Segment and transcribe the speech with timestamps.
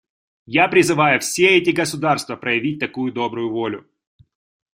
[0.47, 3.85] Я призываю все эти государства проявить такую добрую волю.